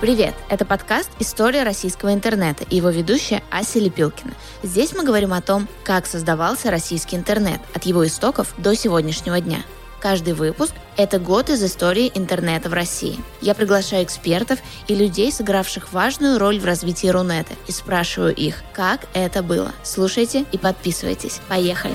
[0.00, 0.34] Привет!
[0.48, 4.32] Это подкаст «История российского интернета» и его ведущая Ася Лепилкина.
[4.62, 9.58] Здесь мы говорим о том, как создавался российский интернет от его истоков до сегодняшнего дня.
[10.00, 13.20] Каждый выпуск– это год из истории интернета в России.
[13.42, 14.58] Я приглашаю экспертов
[14.88, 19.72] и людей, сыгравших важную роль в развитии Рунета, и спрашиваю их, как это было.
[19.82, 21.42] Слушайте и подписывайтесь.
[21.46, 21.94] Поехали!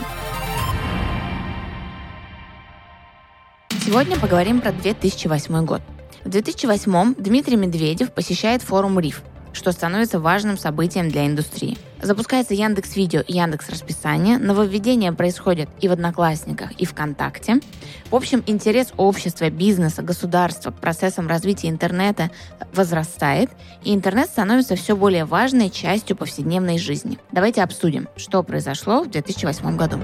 [3.84, 5.82] Сегодня поговорим про 2008 год.
[6.26, 9.22] В 2008 Дмитрий Медведев посещает форум РИФ,
[9.54, 11.78] что становится важным событием для индустрии.
[12.02, 17.60] Запускается Яндекс Видео и Яндекс Расписание, нововведения происходят и в Одноклассниках, и ВКонтакте.
[18.10, 22.32] В общем, интерес общества, бизнеса, государства к процессам развития интернета
[22.74, 23.52] возрастает,
[23.84, 27.20] и интернет становится все более важной частью повседневной жизни.
[27.32, 30.00] Давайте обсудим, что произошло в 2008 году.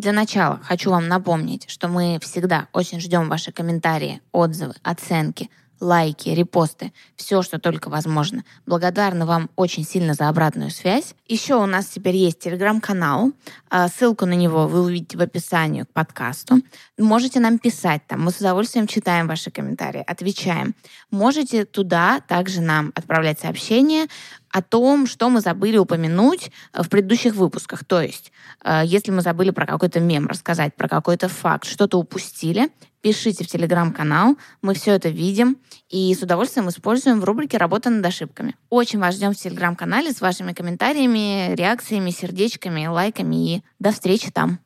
[0.00, 6.28] Для начала хочу вам напомнить, что мы всегда очень ждем ваши комментарии, отзывы, оценки, лайки,
[6.28, 8.44] репосты, все, что только возможно.
[8.66, 11.14] Благодарны вам очень сильно за обратную связь.
[11.26, 13.32] Еще у нас теперь есть телеграм-канал.
[13.70, 16.60] А, ссылку на него вы увидите в описании к подкасту.
[16.98, 18.22] Можете нам писать там.
[18.22, 20.74] Мы с удовольствием читаем ваши комментарии, отвечаем.
[21.10, 24.06] Можете туда также нам отправлять сообщения
[24.50, 27.84] о том, что мы забыли упомянуть в предыдущих выпусках.
[27.84, 28.32] То есть,
[28.64, 32.68] э, если мы забыли про какой-то мем рассказать, про какой-то факт, что-то упустили,
[33.00, 38.04] пишите в телеграм-канал, мы все это видим и с удовольствием используем в рубрике «Работа над
[38.04, 38.56] ошибками».
[38.68, 44.60] Очень вас ждем в телеграм-канале с вашими комментариями, реакциями, сердечками, лайками и до встречи там.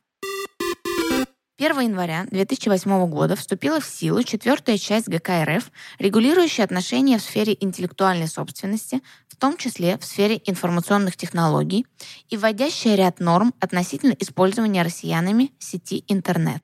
[1.57, 7.57] 1 января 2008 года вступила в силу четвертая часть ГК РФ, регулирующая отношения в сфере
[7.61, 11.87] интеллектуальной собственности, в том числе в сфере информационных технологий,
[12.29, 16.64] и вводящая ряд норм относительно использования россиянами сети интернет.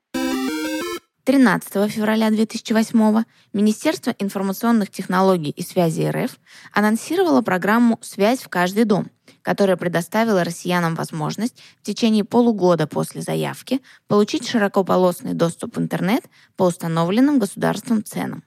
[1.23, 6.31] 13 февраля 2008 Министерство информационных технологий и связи РФ
[6.73, 9.11] анонсировало программу «Связь в каждый дом»,
[9.43, 16.23] которая предоставила россиянам возможность в течение полугода после заявки получить широкополосный доступ в интернет
[16.55, 18.43] по установленным государством ценам.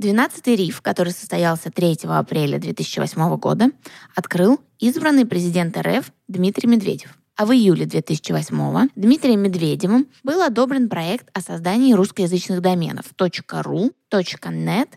[0.00, 3.70] 12-й РИФ, который состоялся 3 апреля 2008 года,
[4.14, 7.19] открыл избранный президент РФ Дмитрий Медведев.
[7.40, 14.88] А в июле 2008 Дмитрием Медведевым был одобрен проект о создании русскоязычных доменов .ru, .net,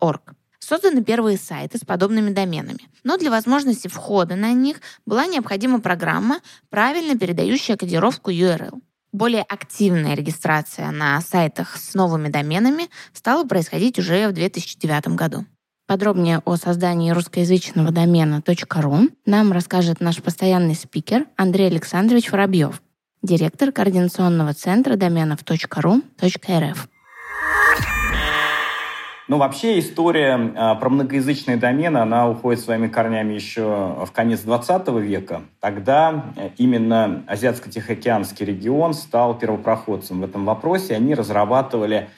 [0.00, 0.22] .org.
[0.58, 2.88] Созданы первые сайты с подобными доменами.
[3.04, 8.80] Но для возможности входа на них была необходима программа, правильно передающая кодировку URL.
[9.12, 15.44] Более активная регистрация на сайтах с новыми доменами стала происходить уже в 2009 году.
[15.86, 22.82] Подробнее о создании русскоязычного домена .ru нам расскажет наш постоянный спикер Андрей Александрович Воробьев,
[23.22, 26.78] директор Координационного центра доменов .ru.rf.
[29.28, 34.88] Ну, вообще история э, про многоязычные домены, она уходит своими корнями еще в конец 20
[34.88, 35.42] века.
[35.60, 40.96] Тогда э, именно Азиатско-Тихоокеанский регион стал первопроходцем в этом вопросе.
[40.96, 42.08] Они разрабатывали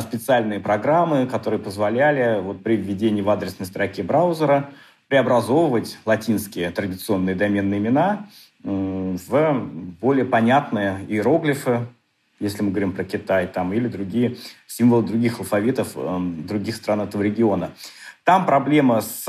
[0.00, 4.70] специальные программы, которые позволяли вот при введении в адресной строке браузера
[5.08, 8.26] преобразовывать латинские традиционные доменные имена
[8.62, 9.60] в
[10.00, 11.86] более понятные иероглифы,
[12.40, 14.36] если мы говорим про Китай, там, или другие
[14.66, 17.70] символы других алфавитов э, других стран этого региона.
[18.26, 19.24] Там проблема с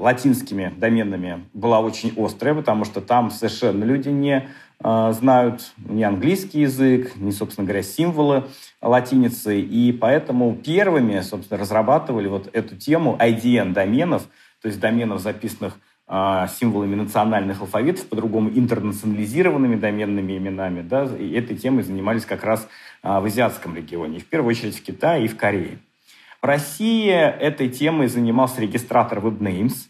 [0.00, 4.48] латинскими доменами была очень острая, потому что там совершенно люди не
[4.82, 8.46] э, знают ни английский язык, ни, собственно говоря, символы
[8.82, 9.60] латиницы.
[9.60, 14.24] И поэтому первыми, собственно, разрабатывали вот эту тему IDN доменов,
[14.60, 15.78] то есть доменов, записанных
[16.08, 20.82] а, символами национальных алфавитов, по-другому интернационализированными доменными именами.
[20.82, 22.66] Да, и этой темой занимались как раз
[23.04, 25.78] а, в азиатском регионе, в первую очередь в Китае и в Корее.
[26.40, 29.88] В России этой темой занимался регистратор WebNames.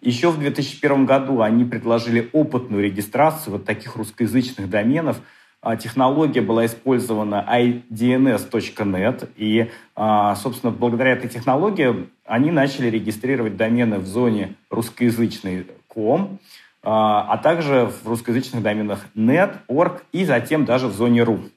[0.00, 5.20] Еще в 2001 году они предложили опытную регистрацию вот таких русскоязычных доменов–
[5.64, 13.98] а, технология была использована idns.net, и, а, собственно, благодаря этой технологии они начали регистрировать домены
[13.98, 16.38] в зоне русскоязычной .com,
[16.82, 21.50] а, а также в русскоязычных доменах net, org и затем даже в зоне ru.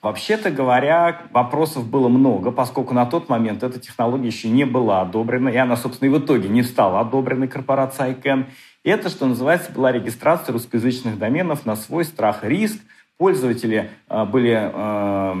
[0.00, 5.48] Вообще-то говоря, вопросов было много, поскольку на тот момент эта технология еще не была одобрена,
[5.48, 8.46] и она, собственно, и в итоге не стала одобренной корпорацией ICANN.
[8.84, 12.80] И это, что называется, была регистрация русскоязычных доменов на свой страх и риск–
[13.18, 15.36] Пользователи а, были а,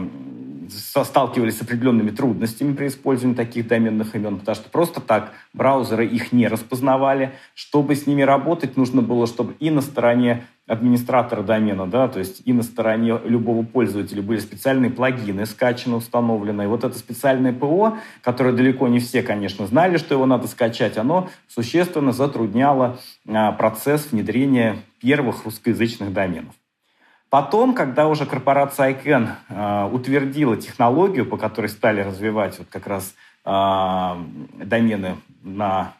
[0.70, 6.32] сталкивались с определенными трудностями при использовании таких доменных имен, потому что просто так браузеры их
[6.32, 7.32] не распознавали.
[7.54, 12.42] Чтобы с ними работать, нужно было, чтобы и на стороне администратора домена, да, то есть
[12.44, 16.62] и на стороне любого пользователя были специальные плагины скачаны, установлены.
[16.62, 20.98] И вот это специальное ПО, которое далеко не все, конечно, знали, что его надо скачать,
[20.98, 26.54] оно существенно затрудняло а, процесс внедрения первых русскоязычных доменов.
[27.30, 33.14] Потом, когда уже корпорация ICANN э, утвердила технологию, по которой стали развивать вот как раз
[33.44, 34.16] э,
[34.64, 35.92] домены на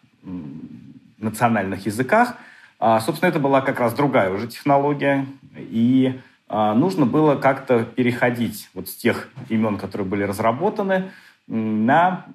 [1.19, 2.35] национальных языках,
[2.81, 8.71] э, собственно, это была как раз другая уже технология, и э, нужно было как-то переходить
[8.73, 11.11] вот с тех имен, которые были разработаны,
[11.51, 12.27] на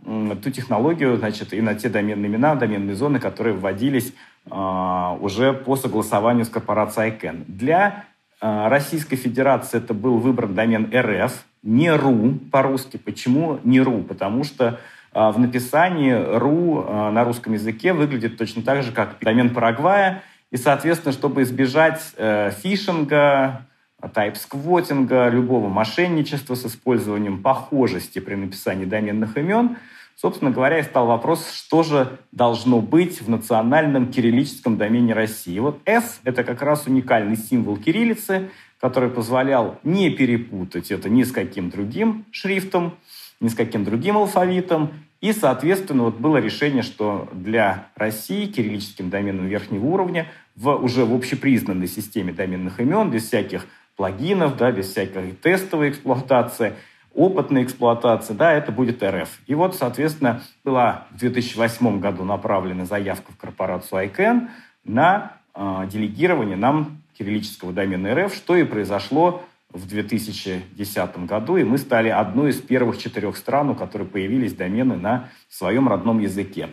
[0.44, 4.12] ту технологию, значит, и на те доменные имена, доменные зоны, которые вводились
[4.50, 7.44] э, уже по согласованию с корпорацией ICANN.
[7.48, 8.04] Для а,
[8.44, 12.98] Российской Федерации это был выбран домен РФ, не РУ по-русски.
[12.98, 14.04] Почему не РУ?
[14.04, 14.81] Потому что
[15.13, 20.24] а, в написании РУ а, на русском языке выглядит точно так же, как домен Парагвая.
[20.51, 23.66] И, соответственно, чтобы избежать э, фишинга,
[24.13, 29.78] тайп-сквотинга, любого мошенничества с использованием похожести при написании доменных имен–
[30.15, 35.57] Собственно говоря, и стал вопрос, что же должно быть в национальном кириллическом домене России.
[35.60, 38.50] Вот F– это как раз уникальный символ кириллицы,
[38.80, 42.95] который позволял не перепутать это ни с каким другим шрифтом,
[43.39, 44.92] ни с каким другим алфавитом.
[45.19, 51.13] И, соответственно, вот было решение, что для России кириллическим доменом верхнего уровня в уже в
[51.13, 53.65] общепризнанной системе доменных имен, без всяких
[53.95, 56.74] плагинов, да, без всякой тестовой эксплуатации–
[57.15, 59.30] опытной эксплуатации, да, это будет РФ.
[59.48, 64.50] И вот, соответственно, была в 2008 году направлена заявка в корпорацию ICANN
[64.83, 71.77] на э, делегирование нам кириллического домена РФ, что и произошло в 2010 году, и мы
[71.77, 76.69] стали одной из первых четырех стран, у которой появились домены на своем родном языке.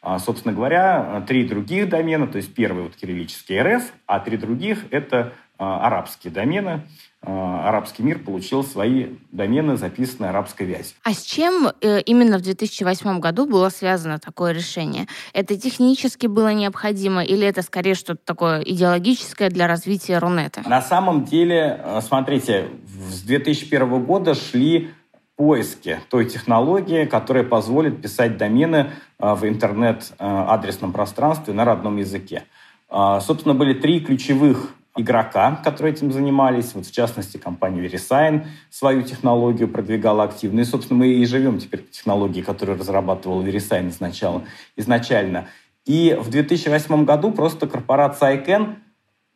[0.00, 4.84] А, собственно говоря, три других домена, то есть первый вот кириллический РФ, а три других–
[4.90, 6.82] это а, арабские домены.
[7.20, 10.96] А, арабский мир получил свои домены, записанные арабской вязью.
[11.02, 15.06] А с чем э, именно в 2008 году было связано такое решение?
[15.32, 20.62] Это технически было необходимо или это скорее что-то такое идеологическое для развития Рунета?
[20.68, 22.68] На самом деле, э, смотрите,
[23.10, 24.90] с 2001 года шли
[25.34, 32.44] поиски той технологии, которая позволит писать домены э, в интернет-адресном пространстве на родном языке.
[32.90, 36.74] Собственно, были три ключевых игрока, которые этим занимались.
[36.74, 40.60] Вот в частности, компания VeriSign свою технологию продвигала активно.
[40.60, 44.42] И, собственно, мы и живем теперь по технологии, которую разрабатывал VeriSign сначала,
[44.76, 45.46] изначально.
[45.86, 48.74] И в 2008 году просто корпорация ICANN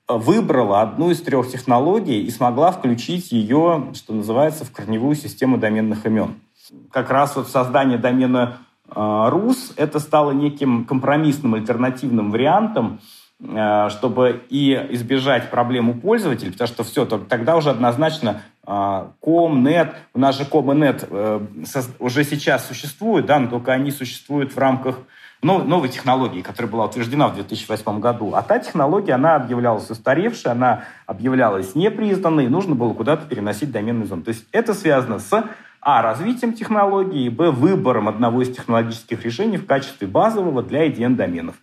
[0.09, 6.05] выбрала одну из трех технологий и смогла включить ее, что называется, в корневую систему доменных
[6.05, 6.35] имен.
[6.91, 13.22] Как раз вот создание домена RUS э, это стало неким компромиссным альтернативным вариантом Э,
[13.91, 19.97] чтобы и избежать проблем у пользователей, потому что все, тогда уже однозначно ком, э, нет,
[20.15, 21.41] у нас же ком и нет э,
[21.99, 24.99] уже сейчас существуют, да, но только они существуют в рамках
[25.43, 28.33] новой технологии, которая была утверждена в 2008 году.
[28.33, 34.07] А та технология, она объявлялась устаревшей, она объявлялась непризнанной, и нужно было куда-то переносить доменный
[34.07, 34.23] зон.
[34.23, 35.45] То есть это связано с
[35.81, 36.01] а.
[36.01, 37.51] развитием технологии, б.
[37.51, 41.57] выбором одного из технологических решений в качестве базового для EDN-доменов.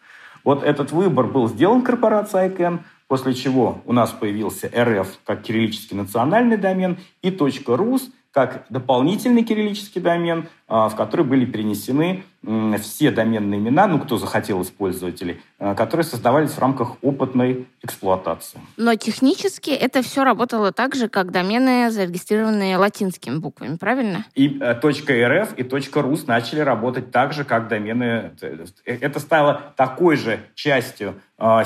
[0.43, 5.97] Вот этот выбор был сделан корпорацией ICANN, после чего у нас появился РФ как кириллический
[5.97, 7.35] национальный домен и
[7.67, 14.17] .рус как дополнительный кириллический домен, а, в который были перенесены все доменные имена, ну, кто
[14.17, 18.61] захотел из пользователей, а, которые создавались в рамках опытной эксплуатации.
[18.77, 24.25] Но технически это все работало так же, как домены, зарегистрированные латинскими буквами, правильно?
[24.35, 28.31] И э, .rf и .rus начали работать так же, как домены.
[28.41, 31.15] Э, это стало такой же частью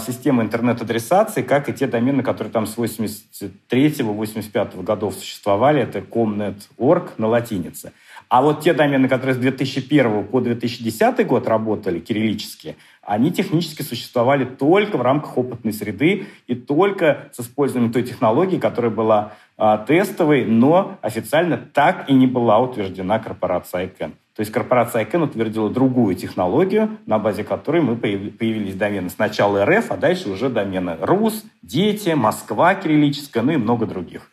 [0.06, 5.82] системы интернет-адресации, как и те домены, которые там с 83-85 годов существовали.
[5.82, 7.92] Это comnet.org на латинице.
[8.34, 14.44] А вот те домены, которые с 2001 по 2010 год работали, кириллические, они технически существовали
[14.44, 20.46] только в рамках опытной среды и только с использованием той технологии, которая была а, тестовой,
[20.46, 24.14] но официально так и не была утверждена корпорацией ICANN.
[24.36, 29.92] То есть корпорация ICANN утвердила другую технологию, на базе которой мы появились домены сначала РФ,
[29.92, 34.33] а дальше уже домены РУС, Дети, Москва кириллическая, ну и много других.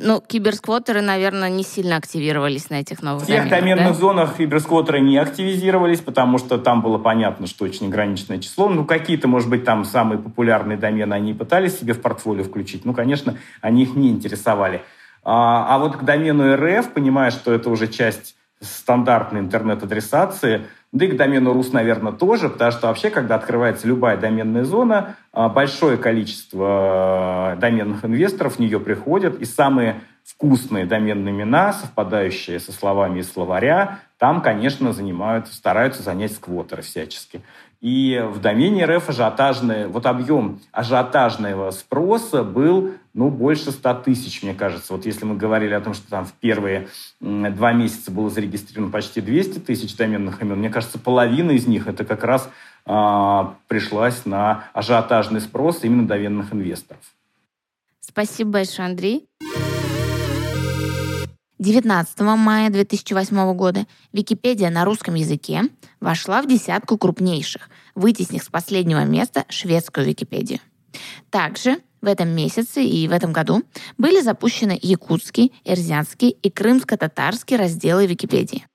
[0.00, 3.94] Ну, киберсквотеры, наверное, не сильно активировались на этих новых В тех доменных да?
[3.94, 8.68] зонах киберсквотеры не активизировались, потому что там было понятно, что очень ограниченное число.
[8.68, 12.84] Ну, какие-то, может быть, там самые популярные домены они пытались себе в портфолио включить.
[12.84, 14.82] Ну, конечно, они их не интересовали.
[15.22, 21.08] А, а вот к домену РФ, понимая, что это уже часть стандартной интернет-адресации, да и
[21.08, 25.98] к домену РУС, наверное, тоже, потому что вообще, когда открывается любая доменная зона, а, большое
[25.98, 33.18] количество а, доменных инвесторов в нее приходят, и самые вкусные доменные имена, совпадающие со словами
[33.18, 37.42] из словаря, там, конечно, занимают, стараются занять сквотеры всячески.
[37.84, 44.54] И в домене РФ ажиотажный, вот объем ажиотажного спроса был ну, больше 100 тысяч, мне
[44.54, 44.94] кажется.
[44.94, 46.88] Вот если мы говорили о том, что там в первые
[47.20, 52.06] два месяца было зарегистрировано почти 200 тысяч доменных имен, мне кажется, половина из них это
[52.06, 52.48] как раз
[52.86, 57.02] а, пришлась на ажиотажный спрос именно доменных инвесторов.
[58.00, 59.28] Спасибо большое, Андрей.
[61.60, 65.62] 19 мая 2008 года Википедия на русском языке
[66.00, 70.58] вошла в десятку крупнейших, вытеснив с последнего места шведскую Википедию.
[71.30, 73.62] Также в этом месяце и в этом году
[73.98, 78.66] были запущены якутский, эрзянский и крымско-татарский разделы Википедии.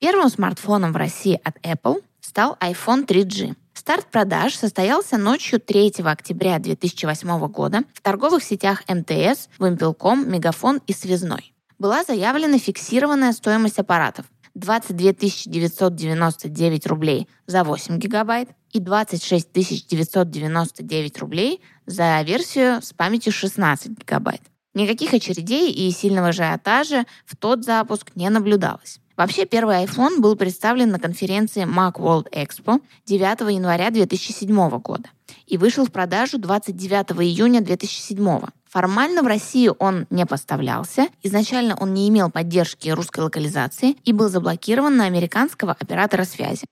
[0.00, 3.54] Первым смартфоном в России от Apple стал iPhone 3G.
[3.80, 10.92] Старт продаж состоялся ночью 3 октября 2008 года в торговых сетях МТС, Вимпелком, Мегафон и
[10.92, 11.54] Связной.
[11.78, 15.12] Была заявлена фиксированная стоимость аппаратов 22
[15.46, 19.50] 999 рублей за 8 гигабайт и 26
[19.88, 24.42] 999 рублей за версию с памятью 16 гигабайт.
[24.74, 29.00] Никаких очередей и сильного ажиотажа в тот запуск не наблюдалось.
[29.20, 35.10] Вообще, первый iPhone был представлен на конференции Macworld Expo 9 января 2007 года
[35.46, 41.06] и вышел в продажу 29 июня 2007 Формально в Россию он не поставлялся.
[41.22, 46.64] Изначально он не имел поддержки русской локализации и был заблокирован на американского оператора связи.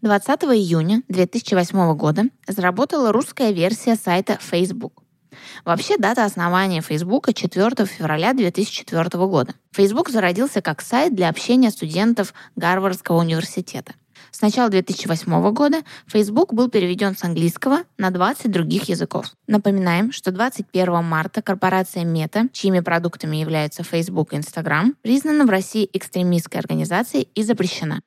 [0.00, 5.03] 20 июня 2008 года заработала русская версия сайта Facebook.
[5.64, 9.54] Вообще, дата основания Facebook 4 февраля 2004 года.
[9.72, 13.94] Facebook зародился как сайт для общения студентов Гарвардского университета.
[14.30, 19.26] С начала 2008 года Facebook был переведен с английского на 20 других языков.
[19.46, 25.88] Напоминаем, что 21 марта корпорация Meta, чьими продуктами являются Facebook и Instagram, признана в России
[25.92, 28.00] экстремистской организацией и запрещена.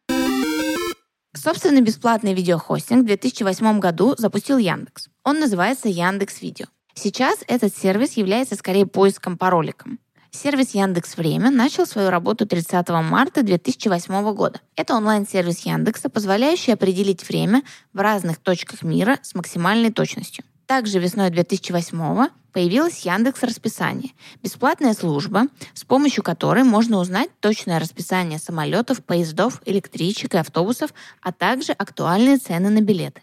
[1.34, 5.07] Собственный бесплатный видеохостинг в 2008 году запустил Яндекс.
[5.24, 6.65] Он называется Яндекс Видео.
[7.00, 10.00] Сейчас этот сервис является скорее поиском по роликам.
[10.32, 14.62] Сервис Яндекс Время начал свою работу 30 марта 2008 года.
[14.75, 17.62] Это онлайн-сервис Яндекса, позволяющий определить время
[17.94, 20.44] в разных точках мира с максимальной точностью.
[20.66, 25.44] Также весной 2008 появилась Яндекс Расписание– бесплатная служба,
[25.75, 32.38] с помощью которой можно узнать точное расписание самолетов, поездов, электричек и автобусов, а также актуальные
[32.38, 33.22] цены на билеты.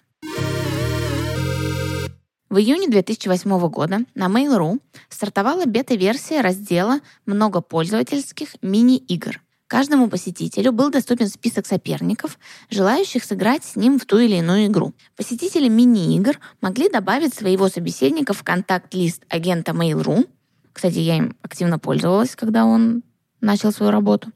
[2.54, 9.40] В июне 2008 года на Mail.ru стартовала бета-версия раздела многопользовательских мини-игр.
[9.66, 12.38] Каждому посетителю был доступен список соперников,
[12.70, 14.94] желающих сыграть с ним в ту или иную игру.
[15.16, 20.28] Посетители мини-игр могли добавить своего собеседника в контакт-лист агента Mail.ru.
[20.72, 23.02] Кстати, я им активно пользовалась, когда он
[23.40, 24.30] начал свою работу.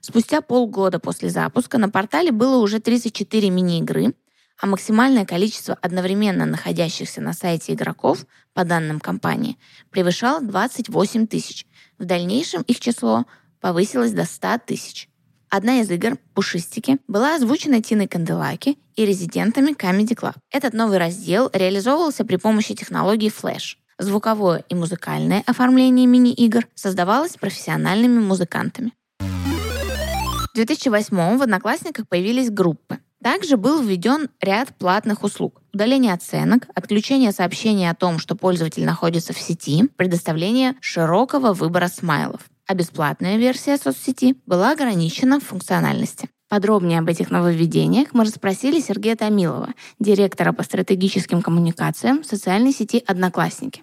[0.00, 4.14] Спустя полгода после запуска на портале было уже 34 мини-игры,
[4.58, 9.56] а максимальное количество одновременно находящихся на сайте игроков, по данным компании,
[9.90, 11.66] превышало 28 тысяч.
[11.98, 13.24] В дальнейшем их число
[13.60, 15.08] повысилось до 100 тысяч.
[15.50, 20.34] Одна из игр, «Пушистики», была озвучена Тиной Канделаки и резидентами Comedy Club.
[20.50, 23.76] Этот новый раздел реализовывался при помощи технологии Flash.
[23.98, 28.92] Звуковое и музыкальное оформление мини-игр создавалось профессиональными музыкантами.
[29.20, 32.98] В 2008 в «Одноклассниках» появились группы.
[33.22, 35.60] Также был введен ряд платных услуг.
[35.72, 42.42] Удаление оценок, отключение сообщений о том, что пользователь находится в сети, предоставление широкого выбора смайлов.
[42.66, 46.28] А бесплатная версия соцсети была ограничена в функциональности.
[46.48, 53.82] Подробнее об этих нововведениях мы расспросили Сергея Томилова, директора по стратегическим коммуникациям социальной сети «Одноклассники».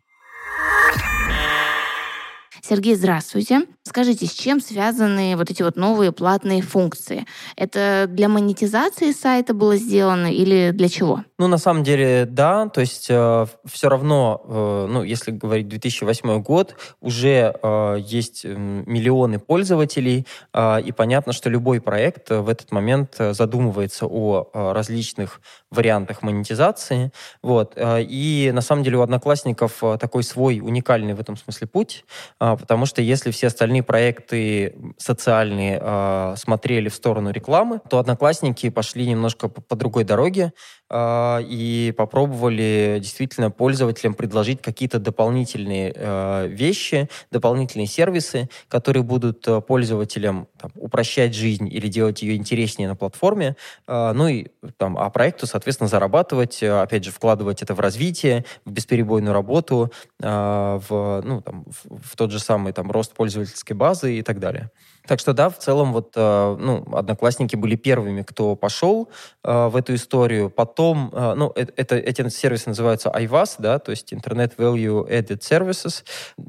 [2.61, 3.67] Сергей, здравствуйте.
[3.87, 7.27] Скажите, с чем связаны вот эти вот новые платные функции?
[7.55, 11.23] Это для монетизации сайта было сделано или для чего?
[11.37, 12.67] Ну, на самом деле, да.
[12.67, 19.37] То есть э, все равно, э, ну, если говорить 2008 год, уже э, есть миллионы
[19.37, 25.41] пользователей, э, и понятно, что любой проект в этот момент задумывается о э, различных
[25.75, 27.11] вариантах монетизации.
[27.43, 27.73] Вот.
[27.75, 32.05] Э, и на самом деле у одноклассников э, такой свой уникальный в этом смысле путь,
[32.39, 39.07] э, потому что если все остальные проекты социальные смотрели в сторону рекламы, то одноклассники пошли
[39.07, 40.53] немножко по, по другой дороге.
[40.89, 49.61] Э, и попробовали действительно пользователям предложить какие-то дополнительные э, вещи, дополнительные сервисы, которые будут э,
[49.61, 53.55] пользователям там, упрощать жизнь или делать ее интереснее на платформе,
[53.87, 59.33] ну и там, а проекту, соответственно, зарабатывать, опять же, вкладывать это в развитие, в бесперебойную
[59.33, 64.39] работу, в, ну, там, в, в тот же самый там, рост пользовательской базы и так
[64.39, 64.71] далее.
[65.07, 69.09] Так что да, в целом вот, э, ну, одноклассники были первыми, кто пошел
[69.43, 70.49] э, в эту историю.
[70.49, 76.03] Потом, э, ну, это, эти сервисы называются IVAS, да, то есть Internet Value Added Services.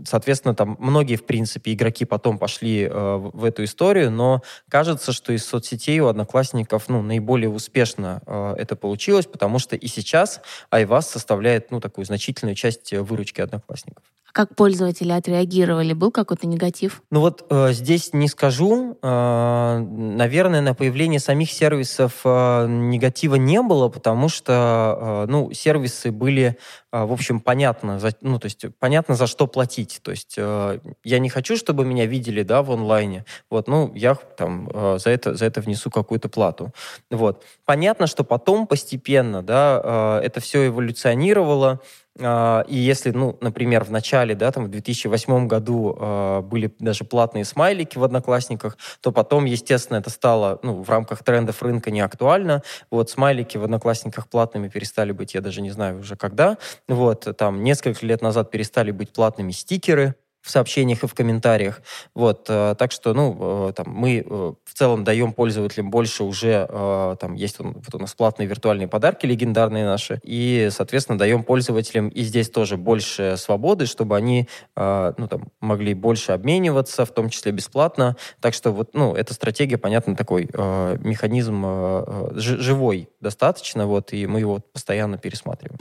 [0.05, 5.45] Соответственно, там многие, в принципе, игроки потом пошли в эту историю, но кажется, что из
[5.45, 8.23] соцсетей у одноклассников, ну, наиболее успешно
[8.57, 14.05] это получилось, потому что и сейчас IVAS составляет, ну, такую значительную часть выручки одноклассников.
[14.33, 15.95] Как пользователи отреагировали?
[15.95, 17.03] Был какой-то негатив?
[17.11, 18.46] Ну вот здесь не скажу.
[19.03, 26.11] Э, наверное, на появление самих сервисов э, негатива не было, потому что э, ну, сервисы
[26.11, 26.57] были,
[27.05, 30.00] в общем, понятно, за, ну, то есть понятно, за что платить.
[30.03, 33.25] То есть э, я не хочу, чтобы меня видели да, в онлайне.
[33.50, 36.73] Вот, ну, я там э, за, это, за это внесу какую-то плату.
[37.11, 37.45] Вот.
[37.65, 41.81] Понятно, что потом постепенно да, э, это все эволюционировало.
[42.19, 47.05] А, и если, ну, например, в начале, да, там в 2008 году э, были даже
[47.05, 52.00] платные смайлики в Одноклассниках, то потом, естественно, это стало, ну, в рамках трендов рынка не
[52.00, 52.62] актуально.
[52.91, 56.57] Вот смайлики в Одноклассниках платными перестали быть, я даже не знаю уже когда.
[56.88, 60.14] Вот, там несколько лет назад перестали быть платными стикеры,
[60.47, 61.83] в сообщениях и в комментариях.
[62.14, 66.66] Вот, э, так что, ну, э, там, мы э, в целом даем пользователям больше уже,
[67.21, 72.23] там, есть вот у нас платные виртуальные подарки легендарные наши, и, соответственно, даем пользователям и
[72.23, 78.16] здесь тоже больше свободы, чтобы они, ну, там, могли больше обмениваться, в том числе бесплатно.
[78.40, 81.64] Так что вот, ну, эта стратегия, понятно, такой механизм
[82.35, 85.78] живой достаточно, вот, и мы его постоянно пересматриваем.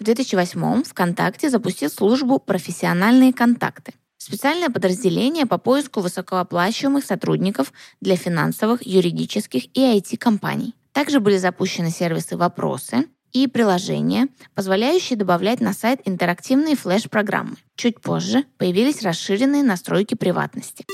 [0.00, 3.92] В 2008 ВКонтакте запустил службу «Профессиональные контакты».
[4.16, 10.74] Специальное подразделение по поиску высокооплачиваемых сотрудников для финансовых, юридических и IT-компаний.
[10.92, 17.56] Также были запущены сервисы «Вопросы», и приложения, позволяющие добавлять на сайт интерактивные флеш-программы.
[17.76, 20.84] Чуть позже появились расширенные настройки приватности.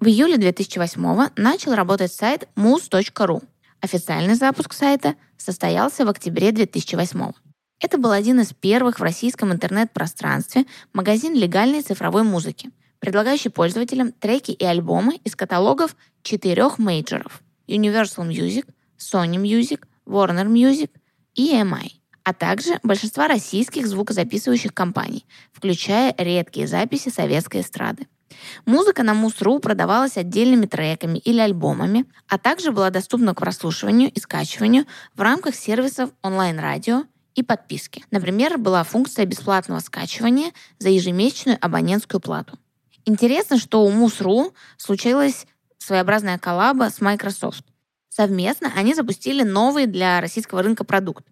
[0.00, 3.42] В июле 2008 начал работать сайт moose.ru.
[3.80, 7.32] Официальный запуск сайта состоялся в октябре 2008.
[7.82, 14.52] Это был один из первых в российском интернет-пространстве магазин легальной цифровой музыки, предлагающий пользователям треки
[14.52, 20.90] и альбомы из каталогов четырех мейджоров Universal Music, Sony Music, Warner Music
[21.34, 21.90] и EMI,
[22.22, 28.06] а также большинства российских звукозаписывающих компаний, включая редкие записи советской эстрады.
[28.64, 34.20] Музыка на Мус.ру продавалась отдельными треками или альбомами, а также была доступна к прослушиванию и
[34.20, 38.04] скачиванию в рамках сервисов онлайн-радио, и подписки.
[38.10, 42.58] Например, была функция бесплатного скачивания за ежемесячную абонентскую плату.
[43.04, 45.46] Интересно, что у Muse.ru случилась
[45.78, 47.64] своеобразная коллаба с Microsoft.
[48.08, 51.26] Совместно они запустили новый для российского рынка продукт.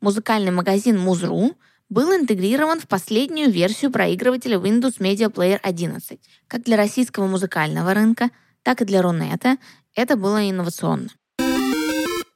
[0.00, 1.56] Музыкальный магазин Muse.ru
[1.88, 6.20] был интегрирован в последнюю версию проигрывателя Windows Media Player 11.
[6.48, 8.30] Как для российского музыкального рынка,
[8.62, 9.56] так и для Рунета
[9.94, 11.10] это было инновационно.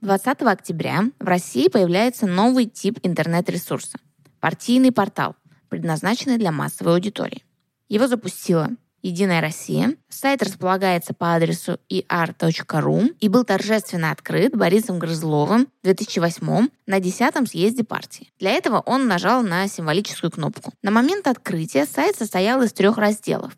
[0.01, 3.99] 20 октября в России появляется новый тип интернет-ресурса–
[4.41, 5.37] партийный портал,
[5.69, 7.45] предназначенный для массовой аудитории.
[7.91, 8.71] Его запустила
[9.03, 9.97] Единая Россия.
[10.09, 17.47] Сайт располагается по адресу ir.ru и был торжественно открыт Борисом Грызловым в 2008 на 10-м
[17.47, 18.33] съезде партии.
[18.39, 20.73] Для этого он нажал на символическую кнопку.
[20.83, 23.57] На момент открытия сайт состоял из трех разделов.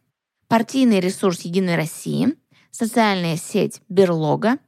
[0.48, 2.34] Партийный ресурс Единой России,
[2.70, 4.58] социальная сеть Берлога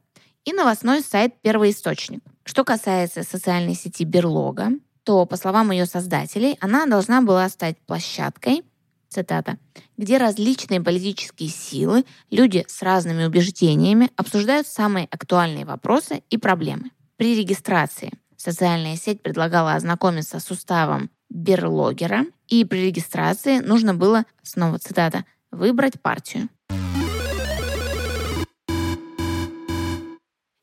[0.45, 2.23] и новостной сайт «Первоисточник».
[2.45, 4.71] Что касается социальной сети Берлога,
[5.03, 8.63] то, по словам ее создателей, она должна была стать площадкой,
[9.09, 9.59] цитата,
[9.97, 16.91] где различные политические силы, люди с разными убеждениями обсуждают самые актуальные вопросы и проблемы.
[17.17, 24.79] При регистрации социальная сеть предлагала ознакомиться с уставом берлогера, и при регистрации нужно было, снова
[24.79, 26.49] цитата, выбрать партию.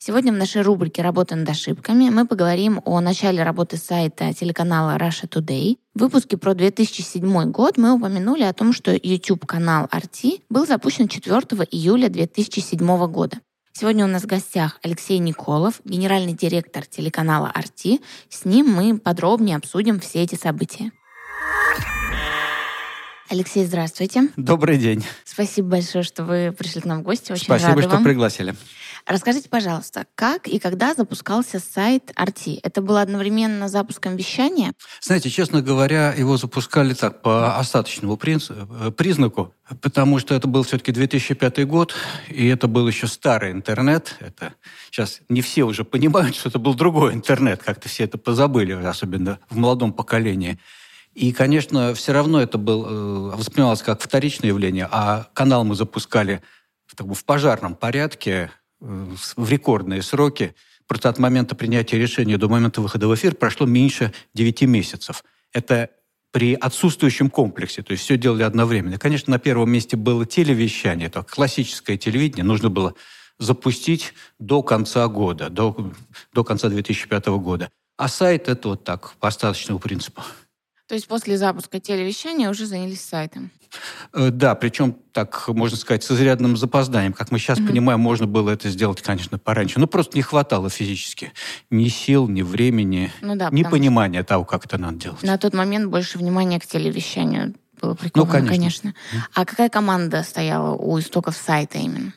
[0.04, 5.30] Сегодня в нашей рубрике «Работа над ошибками» мы поговорим о начале работы сайта телеканала Russia
[5.30, 5.78] Today.
[5.94, 11.42] В выпуске про 2007 год мы упомянули о том, что YouTube-канал RT был запущен 4
[11.70, 13.38] июля 2007 года.
[13.74, 18.02] Сегодня у нас в гостях Алексей Николов, генеральный директор телеканала RT.
[18.28, 20.92] С ним мы подробнее обсудим все эти события.
[23.32, 24.28] Алексей, здравствуйте.
[24.36, 25.06] Добрый день.
[25.24, 27.32] Спасибо большое, что вы пришли к нам в гости.
[27.32, 28.04] Очень Спасибо, рада что вам.
[28.04, 28.56] пригласили.
[29.08, 32.60] Расскажите, пожалуйста, как и когда запускался сайт RT?
[32.62, 34.74] Это было одновременно запуском вещания?
[35.02, 40.92] Знаете, честно говоря, его запускали так по остаточному э, признаку, потому что это был все-таки
[40.92, 41.96] 2005 год,
[42.28, 44.18] и это был еще старый интернет.
[44.20, 44.56] Это
[44.92, 49.40] сейчас не все уже понимают, что это был другой интернет, как-то все это позабыли, особенно
[49.50, 50.60] в молодом поколении.
[51.14, 56.42] И, конечно, все равно это был, э, воспринималось как вторичное явление, а канал мы запускали
[56.86, 60.56] в, в пожарном порядке, э, в рекордные сроки.
[60.88, 65.24] Просто от момента принятия решения до момента выхода в эфир прошло меньше 9 месяцев.
[65.52, 65.90] Это
[66.32, 68.98] при отсутствующем комплексе, то есть все делали одновременно.
[68.98, 72.96] Конечно, на первом месте было телевещание, это классическое телевидение, нужно было
[73.38, 75.92] запустить до конца года, до,
[76.34, 77.70] до конца 2005 года.
[77.98, 80.24] А сайт это вот так, по остаточному принципу.
[80.92, 83.50] То есть после запуска телевещания уже занялись сайтом?
[84.12, 87.14] Э, да, причем, так можно сказать, с изрядным запозданием.
[87.14, 87.68] Как мы сейчас угу.
[87.70, 89.80] понимаем, можно было это сделать, конечно, пораньше.
[89.80, 91.32] Но просто не хватало физически
[91.70, 95.24] ни сил, ни времени, ну, да, ни понимания того, как это надо делать.
[95.24, 98.92] На тот момент больше внимания к телевещанию было приковано, ну, конечно.
[98.92, 98.94] конечно.
[99.34, 102.12] А какая команда стояла у истоков сайта именно?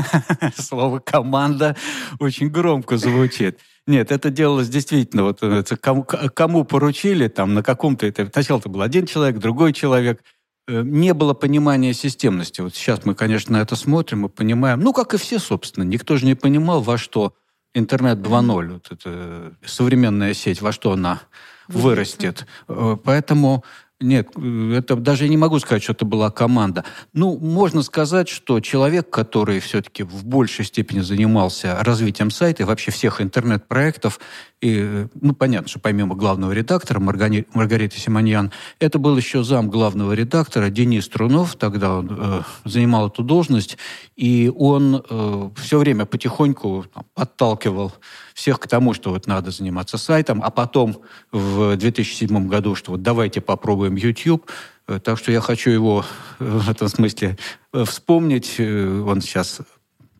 [0.56, 1.76] Слово «команда»
[2.18, 3.58] очень громко звучит.
[3.86, 8.30] Нет, это делалось действительно, вот э, это, кому, кому поручили, там, на каком-то этапе.
[8.34, 10.22] Это был один человек, другой человек.
[10.68, 12.60] Э, не было понимания системности.
[12.60, 15.84] Вот сейчас мы, конечно, на это смотрим и понимаем, ну, как и все, собственно.
[15.84, 17.34] Никто же не понимал, во что
[17.74, 21.20] интернет 2.0, вот эта современная сеть, во что она
[21.68, 22.46] вырастет.
[22.68, 23.64] Э, поэтому
[23.98, 26.84] нет, это даже не могу сказать, что это была команда.
[27.14, 32.90] Ну, можно сказать, что человек, который все-таки в большей степени занимался развитием сайта и вообще
[32.90, 34.20] всех интернет-проектов,
[34.60, 37.46] и, ну, понятно, что помимо главного редактора Маргари...
[37.54, 43.22] Маргариты Симоньян, это был еще зам главного редактора Денис Трунов, тогда он э, занимал эту
[43.22, 43.78] должность,
[44.14, 47.94] и он э, все время потихоньку там, подталкивал
[48.36, 53.02] всех к тому, что вот надо заниматься сайтом, а потом в 2007 году, что вот
[53.02, 54.50] давайте попробуем YouTube,
[54.86, 56.04] э, так что я хочу его
[56.38, 57.38] э, в этом смысле
[57.72, 58.60] э, вспомнить.
[58.60, 59.62] Он сейчас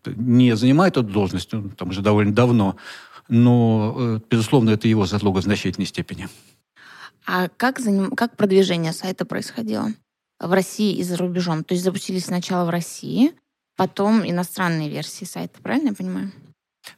[0.06, 2.76] не занимает эту должность, ну, там уже довольно давно,
[3.28, 6.28] но, безусловно, это его заслуга в значительной степени.
[7.26, 8.12] А как, заним...
[8.12, 9.88] как продвижение сайта происходило
[10.40, 11.64] в России и за рубежом?
[11.64, 13.32] То есть запустились сначала в России,
[13.76, 16.32] потом иностранные версии сайта, правильно я понимаю?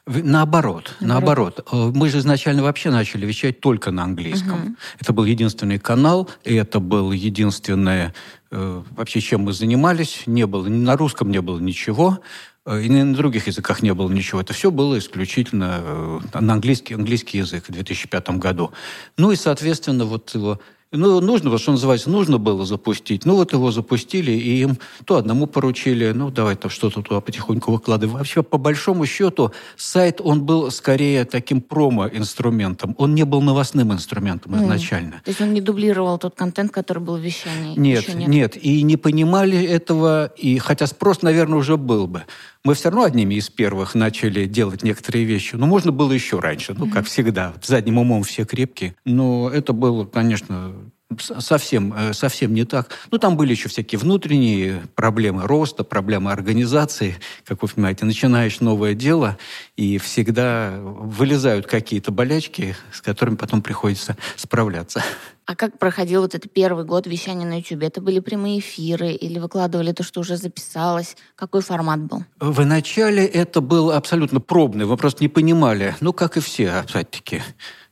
[0.07, 1.69] Наоборот, наоборот, наоборот.
[1.73, 4.61] Э, мы же изначально вообще начали вещать только на английском.
[4.61, 4.75] Угу.
[5.01, 8.15] Это был единственный канал, и это был единственное
[8.51, 10.23] э, вообще, чем мы занимались.
[10.27, 12.21] Не было, на русском не было ничего.
[12.69, 14.41] Э, и на других языках не было ничего.
[14.41, 18.73] Это все было исключительно э, на английский, английский язык в 2005 году.
[19.17, 23.27] Ну и, соответственно, вот его ну, нужно, вот что называется, нужно было запустить.
[23.27, 27.73] Ну, вот его запустили, и им то одному поручили, ну, давай там что-то туда потихоньку
[27.73, 28.15] выкладывай.
[28.15, 32.95] Вообще, по большому счету, сайт, он был скорее таким промо-инструментом.
[32.97, 34.65] Он не был новостным инструментом mm.
[34.65, 35.21] изначально.
[35.25, 37.79] То есть он не дублировал тот контент, который был в вещании?
[37.79, 38.57] Нет, нет, нет.
[38.65, 42.25] И не понимали этого, и хотя спрос, наверное, уже был бы
[42.65, 45.55] мы все равно одними из первых начали делать некоторые вещи.
[45.55, 47.55] Но можно было еще раньше, ну, как всегда.
[47.63, 48.95] Задним умом все крепкие.
[49.05, 52.91] Но это было, конечно, совсем, э, совсем не так.
[53.11, 57.17] Ну, там были еще всякие внутренние проблемы роста, проблемы организации.
[57.45, 59.39] Как вы понимаете, начинаешь новое дело,
[59.77, 65.03] и всегда вылезают какие-то болячки, с которыми потом приходится справляться.
[65.47, 67.83] А как проходил вот этот первый год вещания на YouTube?
[67.83, 71.17] Это были прямые эфиры или выкладывали то, что уже записалось?
[71.37, 72.25] Какой формат был?
[72.39, 74.85] В начале это был абсолютно пробный.
[74.85, 77.41] Вы просто не понимали, ну, как и все, опять-таки.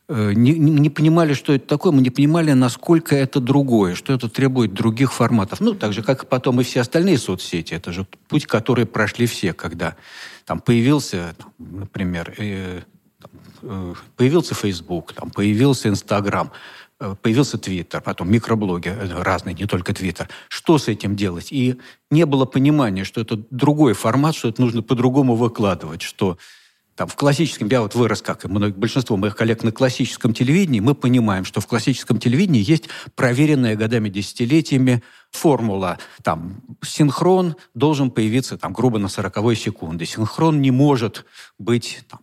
[0.08, 4.28] Э, не, не понимали, что это такое, мы не понимали, насколько это другое, что это
[4.28, 5.60] требует других форматов.
[5.60, 7.74] Ну, так же, как потом и все остальные соцсети.
[7.74, 9.96] Это же путь, который прошли все, когда
[10.44, 12.82] там появился, например, э,
[13.62, 16.52] э, появился Facebook, там, появился Instagram,
[17.00, 20.28] э, появился Твиттер, потом микроблоги э, разные, не только Твиттер.
[20.48, 21.48] Что с этим делать?
[21.50, 21.80] И
[22.12, 26.38] не было понимания, что это другой формат, что это нужно по-другому выкладывать, что
[26.96, 30.80] там, в классическом, я вот вырос, как и многие, большинство моих коллег на классическом телевидении,
[30.80, 35.98] мы понимаем, что в классическом телевидении есть проверенная годами, десятилетиями формула.
[36.22, 40.06] Там, синхрон должен появиться, там, грубо на 40 секунды.
[40.06, 41.26] Синхрон не может
[41.58, 42.20] быть там,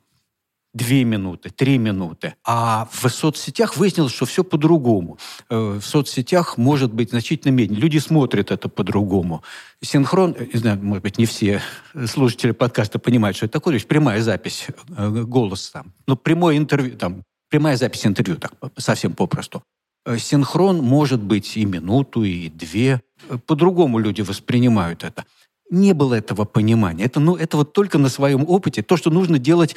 [0.73, 2.33] две минуты, три минуты.
[2.45, 5.17] А в соцсетях выяснилось, что все по-другому.
[5.49, 7.81] Э, в соцсетях может быть значительно медленнее.
[7.81, 9.43] Люди смотрят это по-другому.
[9.81, 11.61] Синхрон, не знаю, может быть, не все
[12.07, 13.79] слушатели подкаста понимают, что это такое.
[13.79, 15.93] То прямая запись э, голоса там.
[16.07, 19.61] Ну, прямое интервью, там, прямая запись интервью, так, совсем попросту.
[20.05, 23.01] Э, синхрон может быть и минуту, и две.
[23.45, 25.23] По-другому люди воспринимают это.
[25.69, 27.05] не было этого понимания.
[27.05, 28.81] Это, ну, это вот только на своем опыте.
[28.83, 29.75] То, что нужно делать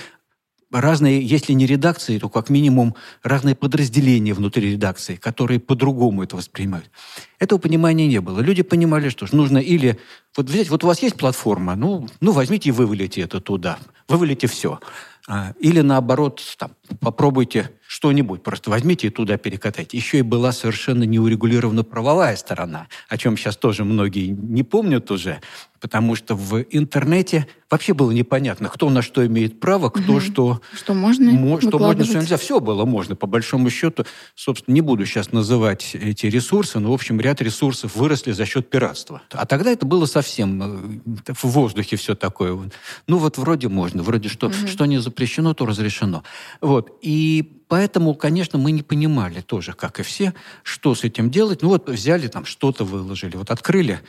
[0.70, 6.90] разные, если не редакции, то как минимум разные подразделения внутри редакции, которые по-другому это воспринимают.
[7.38, 8.40] Этого понимания не было.
[8.40, 9.98] Люди понимали, что нужно или
[10.36, 14.46] вот взять, вот у вас есть платформа, ну, ну возьмите и вывалите это туда, вывалите
[14.46, 14.80] все.
[15.28, 19.96] А, или наоборот, там, попробуйте что-нибудь, просто возьмите и туда перекатайте.
[19.96, 25.40] Еще и была совершенно неурегулирована правовая сторона, о чем сейчас тоже многие не помнят уже,
[25.80, 30.20] потому что в интернете вообще было непонятно, кто на что имеет право, кто угу.
[30.20, 30.60] что...
[30.72, 32.36] Что можно мо, Что можно, что нельзя.
[32.36, 34.04] Все было можно, по большому счету.
[34.34, 38.70] Собственно, не буду сейчас называть эти ресурсы, но, в общем, ряд ресурсов выросли за счет
[38.70, 39.22] пиратства.
[39.30, 42.70] А тогда это было совсем э, в воздухе все такое.
[43.06, 44.54] Ну вот вроде можно, вроде что, угу.
[44.66, 46.22] что не запрещено, то разрешено.
[46.60, 46.98] Вот.
[47.02, 51.62] И поэтому, конечно, мы не понимали тоже, как и все, что с этим делать.
[51.62, 54.00] Ну вот взяли там что-то выложили, вот открыли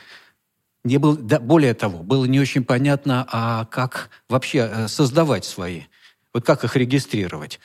[0.84, 5.82] не было, да, более того, было не очень понятно, а как вообще э, создавать свои,
[6.32, 7.60] вот как их регистрировать.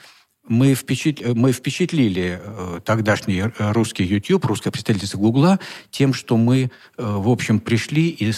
[0.46, 1.22] Мы, впечат...
[1.36, 7.60] мы впечатлили э, тогдашний э, русский YouTube, русское представительство Гугла, тем, что мы, в общем,
[7.60, 8.34] пришли и,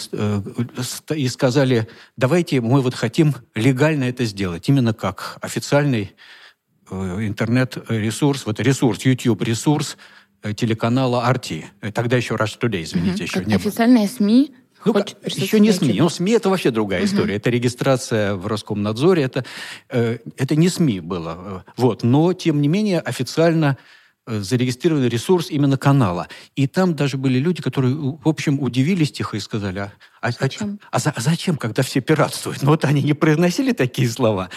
[1.16, 6.14] и сказали, давайте мы вот хотим легально это сделать, именно как официальный
[6.92, 9.98] интернет-ресурс, вот ресурс, YouTube-ресурс
[10.56, 11.92] телеканала RT.
[11.94, 13.24] Тогда еще Rush Today, извините, угу.
[13.24, 14.16] еще как не официальная было.
[14.16, 16.00] СМИ ну, Хоть еще не СМИ.
[16.00, 17.08] Ну, СМИ это вообще другая угу.
[17.08, 17.36] история.
[17.36, 19.24] Это регистрация в Роскомнадзоре.
[19.24, 19.44] Это,
[19.90, 21.66] э, это не СМИ было.
[21.76, 22.04] Вот.
[22.04, 23.78] Но, тем не менее, официально
[24.28, 26.28] э, зарегистрированный ресурс именно канала.
[26.56, 30.80] И там даже были люди, которые, в общем, удивились тихо и сказали, а, а, зачем?
[30.92, 32.62] а, а, а зачем, когда все пиратствуют?
[32.62, 34.52] Ну вот они не произносили такие слова.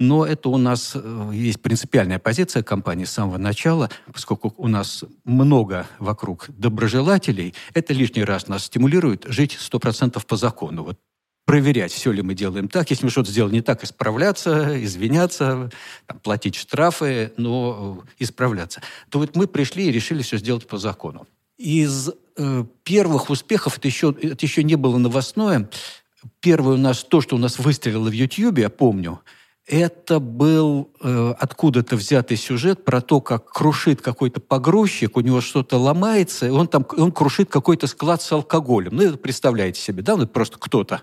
[0.00, 5.04] Но это у нас э, есть принципиальная позиция компании с самого начала, поскольку у нас
[5.24, 10.84] много вокруг доброжелателей, это лишний раз нас стимулирует жить 100% по закону.
[10.84, 11.00] Вот
[11.46, 12.90] проверять, все ли мы делаем так.
[12.90, 15.70] Если мы что-то сделали не так, исправляться, извиняться,
[16.06, 18.82] там, платить штрафы, но э, исправляться.
[19.08, 21.26] То вот мы пришли и решили все сделать по закону.
[21.56, 25.68] Из э, первых успехов, это еще, это еще не было новостное,
[26.38, 29.20] первое у нас то, что у нас выстрелило в YouTube, я помню–
[29.68, 35.76] это был э, откуда-то взятый сюжет про то, как крушит какой-то погрузчик, у него что-то
[35.76, 38.96] ломается, и он там он крушит какой-то склад с алкоголем.
[38.96, 40.16] Ну, это представляете себе, да?
[40.16, 41.02] Ну, просто кто-то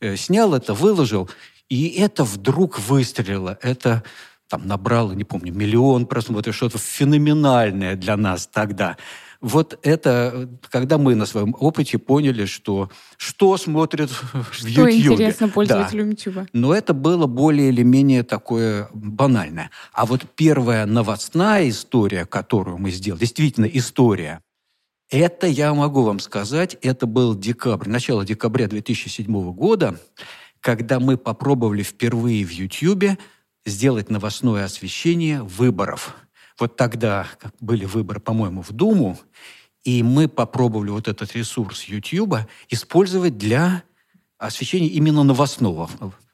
[0.00, 1.28] э, снял это, выложил,
[1.68, 3.58] и это вдруг выстрелило.
[3.60, 4.02] Это
[4.48, 8.96] там набрало, не помню, миллион просмотров, что-то феноменальное для нас тогда.
[9.40, 14.90] Вот это, когда мы на своем опыте поняли, что что смотрят в YouTube.
[14.90, 16.10] Что интересно пользователям да.
[16.10, 16.48] YouTube.
[16.52, 19.70] Но это было более или менее такое банальное.
[19.92, 24.42] А вот первая новостная история, которую мы сделали, действительно история,
[25.08, 30.00] это, я могу вам сказать, это был декабрь, начало декабря 2007 года,
[30.60, 33.16] когда мы попробовали впервые в YouTube
[33.64, 36.16] сделать новостное освещение выборов–
[36.58, 37.26] вот тогда
[37.60, 39.18] были выборы, по-моему, в Думу,
[39.84, 42.36] и мы попробовали вот этот ресурс YouTube
[42.68, 43.82] использовать для
[44.38, 45.88] освещения именно новостного.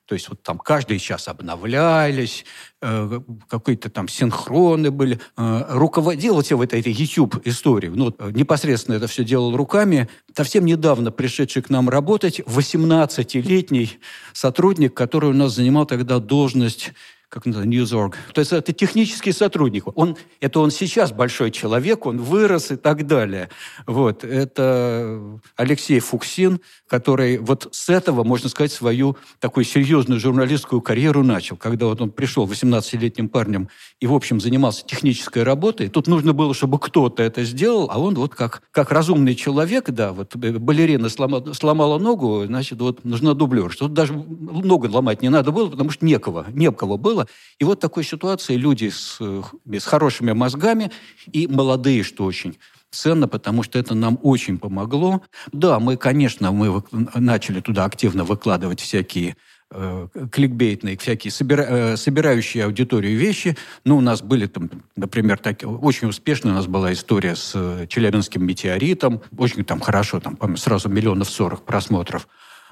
[0.06, 2.44] То есть вот там каждый час обновлялись,
[2.82, 5.18] э, какие-то там синхроны были.
[5.38, 7.88] Э, руководил вот этой, этой YouTube-истории.
[7.88, 10.10] Ну, непосредственно это все делал руками.
[10.36, 13.98] Совсем недавно пришедший к нам работать 18-летний
[14.34, 16.92] сотрудник, который у нас занимал тогда должность
[17.34, 18.14] как называется, Newsorg.
[18.32, 19.84] То есть это технический сотрудник.
[19.98, 23.50] Он, это он сейчас большой человек, он вырос и так далее.
[23.88, 24.22] Вот.
[24.22, 31.56] Это Алексей Фуксин, который вот с этого, можно сказать, свою такую серьезную журналистскую карьеру начал.
[31.56, 33.68] Когда вот он пришел 18-летним парнем
[33.98, 38.14] и, в общем, занимался технической работой, тут нужно было, чтобы кто-то это сделал, а он
[38.14, 43.72] вот как, как разумный человек, да, вот балерина сломала, сломала ногу, значит, вот нужна дублер.
[43.72, 47.23] Что даже ногу ломать не надо было, потому что некого, некого было.
[47.58, 50.90] И вот такой ситуации люди с, с хорошими мозгами
[51.32, 52.56] и молодые, что очень
[52.94, 55.22] ценно, потому что это нам очень помогло.
[55.52, 56.82] Да, мы, конечно, мы
[57.14, 59.36] начали туда активно выкладывать всякие
[59.70, 63.56] э, кликбейтные, всякие собира, э, собирающие аудиторию вещи.
[63.84, 67.86] Ну, у нас были там, например, так, очень успешная у нас была история с э,
[67.88, 69.20] Челябинским метеоритом.
[69.36, 72.28] Очень там хорошо, там, сразу миллионов сорок просмотров.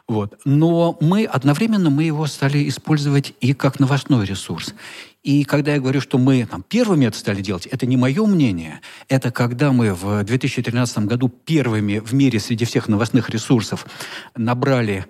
[0.08, 0.40] Вот.
[0.44, 4.74] Но мы одновременно мы его стали использовать и как новостной ресурс.
[5.22, 8.80] И когда я говорю, что мы там, первыми это стали делать, это не мое мнение.
[9.08, 13.86] Это когда мы в 2013 году первыми в мире среди всех новостных ресурсов
[14.34, 15.06] набрали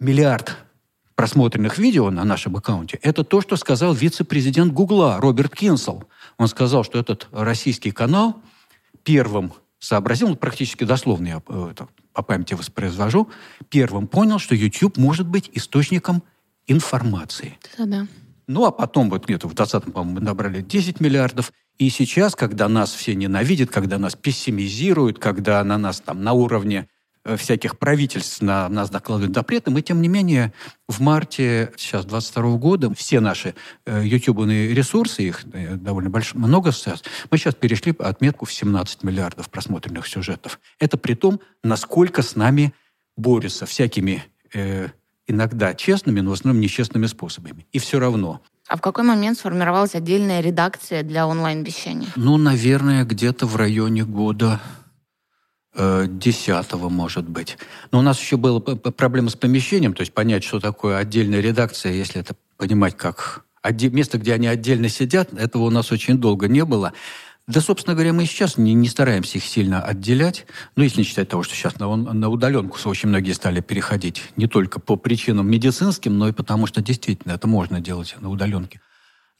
[0.00, 0.56] миллиард
[1.18, 6.04] просмотренных видео на нашем аккаунте, это то, что сказал вице-президент Гугла Роберт Кинсел.
[6.36, 8.40] Он сказал, что этот российский канал
[9.02, 11.72] первым сообразил, практически дословно я э,
[12.18, 13.30] по памяти воспроизвожу,
[13.68, 16.24] первым понял, что YouTube может быть источником
[16.66, 17.56] информации.
[17.78, 18.06] Да, да.
[18.48, 21.52] Ну, а потом, вот где-то в 2020, по-моему, мы набрали 10 миллиардов.
[21.78, 26.88] И сейчас, когда нас все ненавидят, когда нас пессимизируют, когда на нас там на уровне
[27.36, 30.52] всяких правительств на нас докладывают запреты, мы, тем не менее,
[30.88, 33.54] в марте сейчас 22 года все наши
[33.86, 39.02] э, ютубные ресурсы, их э, довольно большое, много сейчас, мы сейчас перешли отметку в 17
[39.02, 40.60] миллиардов просмотренных сюжетов.
[40.78, 42.72] Это при том, насколько с нами
[43.16, 44.88] борются всякими э,
[45.26, 47.66] иногда честными, но в основном нечестными способами.
[47.72, 48.40] И все равно.
[48.66, 52.08] А в какой момент сформировалась отдельная редакция для онлайн-вещания?
[52.16, 54.60] Ну, наверное, где-то в районе года
[55.74, 57.58] э, десятого, может быть.
[57.90, 61.92] Но у нас еще была проблема с помещением, то есть понять, что такое отдельная редакция,
[61.92, 66.64] если это понимать как место, где они отдельно сидят, этого у нас очень долго не
[66.64, 66.92] было.
[67.46, 70.44] Да, собственно говоря, мы сейчас не, не стараемся их сильно отделять.
[70.76, 74.46] Ну, если не считать того, что сейчас на, на удаленку очень многие стали переходить не
[74.46, 78.82] только по причинам медицинским, но и потому, что действительно это можно делать на удаленке.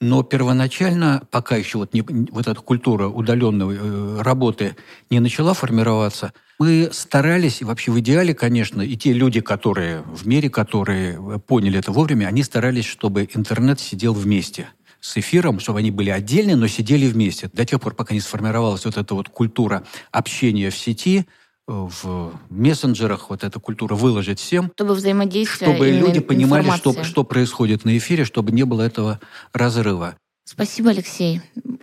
[0.01, 4.77] Но первоначально, пока еще вот, не, вот эта культура удаленной э, работы
[5.11, 10.27] не начала формироваться, мы старались, и вообще в идеале, конечно, и те люди, которые в
[10.27, 14.69] мире, которые поняли это вовремя, они старались, чтобы интернет сидел вместе–
[15.01, 17.49] с эфиром, чтобы они были отдельные, но сидели вместе.
[17.53, 21.25] До тех пор, пока не сформировалась вот эта вот культура общения в сети, э,
[21.69, 24.73] в мессенджерах, вот эта культура выложить всем.
[24.75, 29.21] Чтобы взаимодействие Чтобы люди понимали, что, что происходит на эфире, чтобы не было этого
[29.53, 30.17] разрыва.
[30.45, 31.43] Спасибо, Алексей.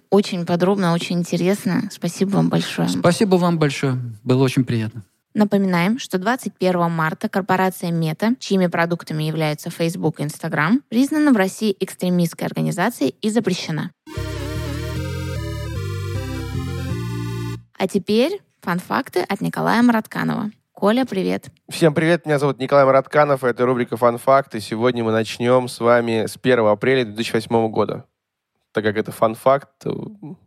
[0.09, 1.87] Очень подробно, очень интересно.
[1.91, 2.89] Спасибо вам большое.
[2.89, 3.99] Спасибо вам большое.
[4.23, 5.03] Было очень приятно.
[5.35, 11.75] Напоминаем, что 21 марта корпорация Мета, чьими продуктами являются Facebook и Instagram, признана в России
[11.79, 13.91] экстремистской организацией и запрещена.
[17.77, 20.49] А теперь фан-факты от Николая Маратканова.
[20.73, 21.49] Коля, привет.
[21.69, 24.59] Всем привет, меня зовут Николай Маратканов, это рубрика «Фан-факты».
[24.59, 28.05] Сегодня мы начнем с вами с 1 апреля 2008 года.
[28.71, 29.69] Так как это фан-факт,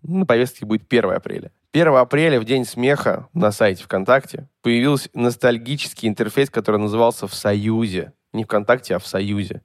[0.03, 1.53] на повестке будет 1 апреля.
[1.73, 8.15] 1 апреля, в День смеха, на сайте ВКонтакте появился ностальгический интерфейс, который назывался «В Союзе».
[8.33, 9.63] Не ВКонтакте, а «В Союзе».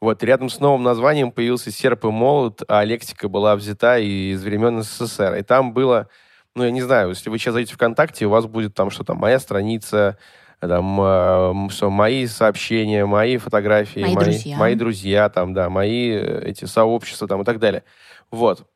[0.00, 4.82] Вот, рядом с новым названием появился серп и молот, а лексика была взята из времен
[4.82, 5.36] СССР.
[5.36, 6.08] И там было,
[6.54, 9.14] ну, я не знаю, если вы сейчас зайдете ВКонтакте, у вас будет там что то
[9.14, 10.18] моя страница,
[10.60, 14.56] там, э, что, мои сообщения, мои фотографии, мои, мои, друзья.
[14.56, 17.84] мои друзья, там, да, мои э, эти сообщества там и так далее.
[18.30, 18.66] Вот.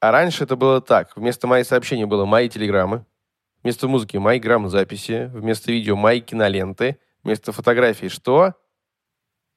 [0.00, 1.16] А раньше это было так.
[1.16, 3.04] Вместо моих сообщений было мои телеграммы,
[3.62, 8.54] вместо музыки мои грамм-записи, вместо видео мои киноленты, вместо фотографий что?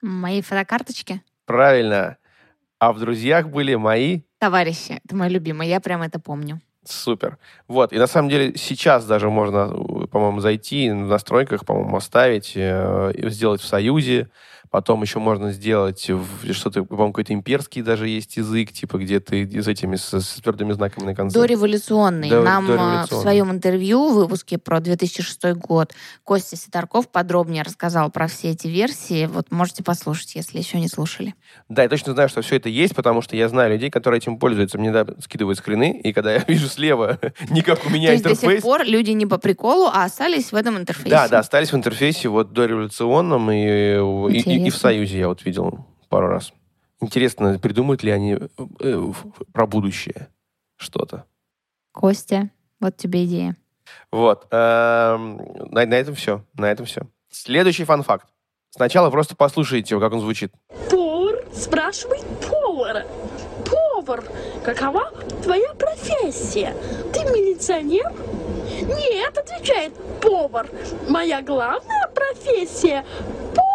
[0.01, 1.21] Мои фотокарточки.
[1.45, 2.17] Правильно.
[2.79, 4.21] А в друзьях были мои...
[4.39, 5.01] Товарищи.
[5.03, 5.67] Это мой любимый.
[5.67, 6.61] Я прям это помню.
[6.89, 7.37] Супер.
[7.67, 7.93] Вот.
[7.93, 9.67] И на самом деле сейчас даже можно,
[10.07, 14.29] по-моему, зайти в настройках, по-моему, оставить, э, сделать в Союзе,
[14.69, 15.99] Потом еще можно сделать
[16.51, 20.73] что-то, по-моему, какой-то имперский даже есть язык, типа где ты с этими, с, с твердыми
[20.73, 21.39] знаками на конце.
[21.39, 22.29] Дореволюционный.
[22.29, 23.19] До, Нам дореволюционный.
[23.19, 28.67] в своем интервью, в выпуске про 2006 год, Костя Сидорков подробнее рассказал про все эти
[28.67, 29.25] версии.
[29.25, 31.35] Вот можете послушать, если еще не слушали.
[31.69, 34.37] Да, я точно знаю, что все это есть, потому что я знаю людей, которые этим
[34.37, 34.77] пользуются.
[34.77, 38.41] Мне да, скидывают скрины, и когда я вижу слева, не как у меня То интерфейс...
[38.41, 41.09] до сих пор люди не по приколу, а остались в этом интерфейсе.
[41.09, 45.85] Да, да, остались в интерфейсе вот дореволюционном и, и, и, в Союзе я вот видел
[46.09, 46.53] пару раз.
[46.99, 48.37] Интересно, придумают ли они
[48.79, 49.11] э,
[49.53, 50.29] про будущее
[50.77, 51.25] что-то?
[51.91, 53.55] Костя, вот тебе идея.
[54.11, 54.47] Вот.
[54.51, 55.37] Эм,
[55.71, 56.43] на, на этом все.
[56.53, 57.03] На этом все.
[57.29, 58.27] Следующий фан-факт.
[58.69, 60.51] Сначала просто послушайте его, как он звучит.
[60.89, 63.05] Повар спрашивает повара.
[63.65, 64.23] Повар,
[64.63, 65.11] какова
[65.43, 66.75] твоя профессия?
[67.13, 68.11] Ты милиционер?
[68.81, 70.67] Нет, отвечает повар.
[71.09, 73.05] Моя главная профессия
[73.55, 73.66] повар.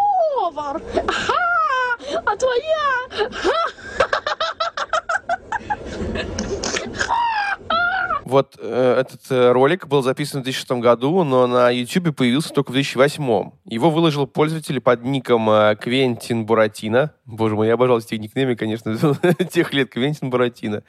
[0.43, 1.97] Ха!
[2.25, 3.29] А твоя?
[6.91, 7.52] Ха!
[8.33, 12.71] Вот э, этот э, ролик был записан в 2006 году, но на YouTube появился только
[12.71, 13.51] в 2008.
[13.65, 17.11] Его выложил пользователь под ником э, Квентин Буратино.
[17.27, 18.97] Боже мой, я обожал эти никнеймы, конечно,
[19.51, 20.81] тех лет Квентин Буратино.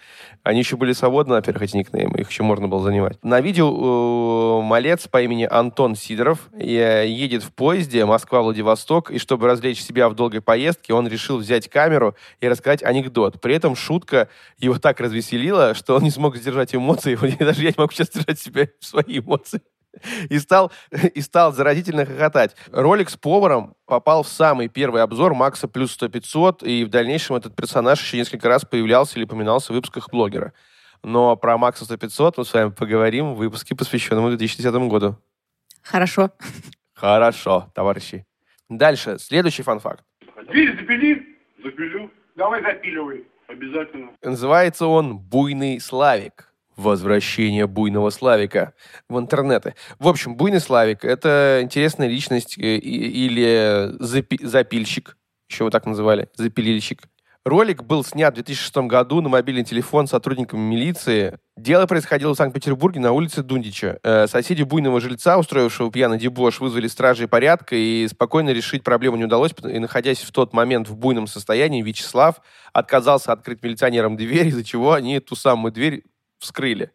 [0.42, 3.22] Они еще были свободны, во-первых, эти никнеймы, их еще можно было занимать.
[3.22, 9.48] На видео э, малец по имени Антон Сидоров э, едет в поезде Москва-Владивосток, и чтобы
[9.48, 13.38] развлечь себя в долгой поездке, он решил взять камеру и рассказать анекдот.
[13.42, 17.74] При этом шутка его так развеселила, что он не смог сдержать эмоции, даже я не
[17.76, 19.60] могу сейчас держать себя в свои эмоции.
[20.28, 22.56] И стал, и стал заразительно хохотать.
[22.72, 27.54] Ролик с поваром попал в самый первый обзор Макса плюс 100-500, и в дальнейшем этот
[27.54, 30.52] персонаж еще несколько раз появлялся или упоминался в выпусках блогера.
[31.04, 35.16] Но про Макса 100-500 мы с вами поговорим в выпуске, посвященном 2010 году.
[35.82, 36.30] Хорошо.
[36.94, 38.26] Хорошо, товарищи.
[38.68, 40.04] Дальше, следующий фан-факт.
[40.48, 41.38] Дверь запили?
[41.62, 42.10] Запилю.
[42.34, 43.26] Давай запиливай.
[43.46, 44.12] Обязательно.
[44.22, 46.53] Называется он «Буйный Славик».
[46.76, 48.74] Возвращение буйного Славика
[49.08, 49.74] в интернеты.
[49.98, 55.16] В общем, буйный Славик— это интересная личность э, или запи- запильщик,
[55.48, 57.02] еще его так называли, запилильщик.
[57.44, 61.38] Ролик был снят в 2006 году на мобильный телефон сотрудниками милиции.
[61.58, 63.98] Дело происходило в Санкт-Петербурге на улице Дундича.
[64.02, 69.24] Э, Соседи буйного жильца, устроившего пьяный дебош, вызвали стражей порядка, и спокойно решить проблему не
[69.24, 69.52] удалось.
[69.62, 72.40] И, находясь в тот момент в буйном состоянии, Вячеслав
[72.72, 76.02] отказался открыть милиционерам дверь, из-за чего они ту самую дверь
[76.38, 76.90] вскрыли.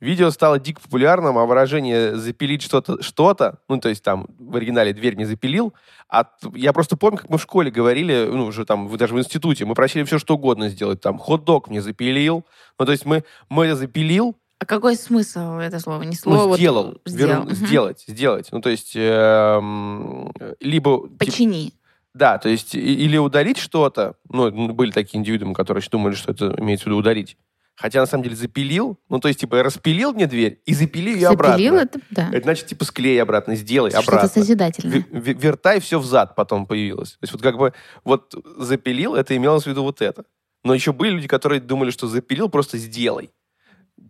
[0.00, 4.92] Видео стало дико популярным, а выражение «запилить что-то», что-то, ну, то есть там в оригинале
[4.92, 5.74] «дверь не запилил»,
[6.08, 6.24] а
[6.54, 9.74] я просто помню, как мы в школе говорили, ну, уже там, даже в институте, мы
[9.74, 12.44] просили все, что угодно сделать, там, хот-дог мне запилил,
[12.78, 16.02] ну, то есть мы, мы запилил, А какой смысл это слово?
[16.04, 16.36] Не слово.
[16.42, 17.42] ну, вот сделал, сделал.
[17.42, 17.54] вер- Мгм.
[17.54, 21.08] сделать, сделать, ну, то есть эм, либо...
[21.08, 21.72] тип- Почини.
[22.14, 26.84] да, то есть или удалить что-то, ну, были такие индивидуумы, которые думали, что это имеется
[26.84, 27.36] в виду удалить,
[27.76, 31.28] хотя на самом деле запилил, ну, то есть, типа, распилил мне дверь и запили ее
[31.28, 31.52] обратно.
[31.52, 32.28] Запилил это, да.
[32.32, 34.28] Это значит, типа, склей обратно, сделай Что-то обратно.
[34.28, 34.98] созидательное.
[35.10, 37.12] Ви- ви- Вертай все взад потом появилось.
[37.12, 37.72] То есть вот как бы
[38.04, 40.24] вот запилил, это имелось в виду вот это.
[40.64, 43.30] Но еще были люди, которые думали, что запилил, просто сделай.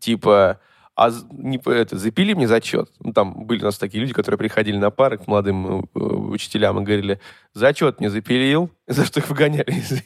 [0.01, 0.61] Типа,
[0.97, 2.91] а не, это, запили мне зачет.
[3.01, 6.81] Ну, там были у нас такие люди, которые приходили на пары к молодым э, учителям
[6.81, 7.21] и говорили,
[7.53, 10.03] зачет мне запилил, за что их выгоняли из,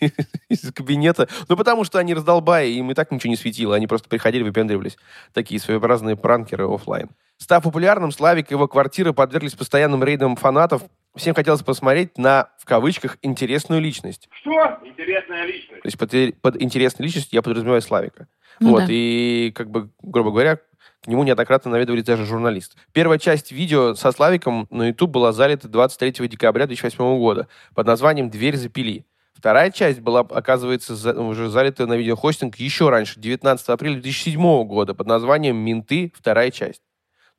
[0.49, 1.29] из кабинета.
[1.49, 3.77] Ну, потому что они раздолбаи, им и так ничего не светило.
[3.77, 4.99] Они просто приходили, выпендривались.
[5.33, 7.11] Такие своеобразные пранкеры оффлайн.
[7.37, 10.83] Став популярным, Славик и его квартира подверглись постоянным рейдам фанатов.
[11.15, 14.29] Всем хотелось посмотреть на, в кавычках, интересную личность.
[14.33, 14.79] Что?
[14.85, 15.83] Интересная личность.
[15.83, 18.27] То есть под, под интересной личностью я подразумеваю Славика.
[18.59, 18.87] Ну вот, да.
[18.91, 20.59] и, как бы, грубо говоря,
[21.03, 22.77] к нему неоднократно наведывались даже журналисты.
[22.93, 28.29] Первая часть видео со Славиком на YouTube была залита 23 декабря 2008 года под названием
[28.31, 29.07] «Дверь запили».
[29.33, 34.93] Вторая часть была, оказывается, за- уже залита на видеохостинг еще раньше, 19 апреля 2007 года,
[34.95, 36.13] под названием «Менты.
[36.15, 36.83] Вторая часть».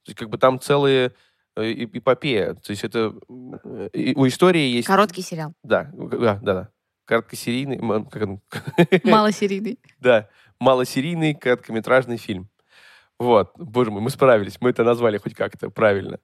[0.06, 1.12] То есть, как бы там целые
[1.56, 2.56] э, эп- эпопея.
[2.56, 3.14] То есть, это...
[3.64, 4.88] э, и У истории есть...
[4.88, 5.54] Короткий сериал.
[5.62, 6.54] Да, да, да.
[6.54, 6.70] да.
[7.06, 7.78] Короткосерийный...
[8.10, 8.42] Как он?
[9.04, 9.78] Малосерийный.
[10.00, 10.28] Да,
[10.60, 12.50] малосерийный короткометражный фильм.
[13.22, 16.18] Вот, боже мой, мы справились, мы это назвали хоть как-то правильно.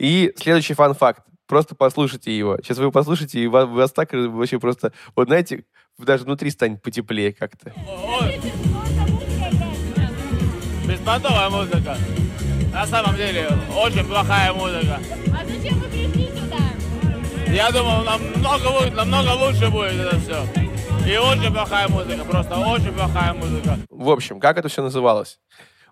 [0.00, 1.22] И следующий фан-факт.
[1.46, 2.56] Просто послушайте его.
[2.56, 4.92] Сейчас вы его послушаете, и вас, вас так вообще просто...
[5.14, 5.62] Вот знаете,
[5.96, 7.72] даже внутри станет потеплее как-то.
[10.88, 11.96] Беспонтовая музыка.
[12.72, 14.98] На самом деле, очень плохая музыка.
[15.32, 16.58] А зачем вы пришли сюда?
[17.46, 20.44] Я думал, намного, намного лучше будет это все.
[21.08, 23.78] И очень плохая музыка, просто очень плохая музыка.
[23.88, 25.38] В общем, как это все называлось?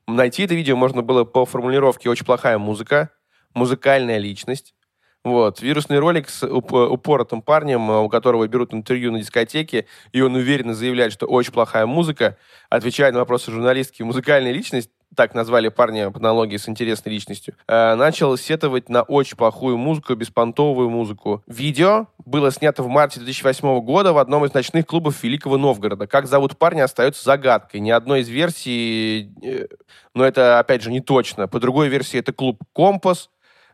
[0.08, 3.10] Найти это видео можно было по формулировке «очень плохая музыка»,
[3.52, 4.74] «музыкальная личность».
[5.22, 5.60] Вот.
[5.60, 10.34] Вирусный ролик с уп- упоротым парнем, э, у которого берут интервью на дискотеке, и он
[10.34, 12.38] уверенно заявляет, что очень плохая музыка,
[12.70, 17.94] отвечая на вопросы журналистки «музыкальная личность», так назвали парня по аналогии с интересной личностью, э,
[17.94, 21.42] начал сетовать на очень плохую музыку, беспонтовую музыку.
[21.46, 26.06] Видео было снято в марте 2008 года в одном из ночных клубов Великого Новгорода.
[26.06, 27.80] Как зовут парня, остается загадкой.
[27.80, 29.66] Ни одной из версий, э,
[30.14, 31.48] но это, опять же, не точно.
[31.48, 33.30] По другой версии, это клуб «Компас»,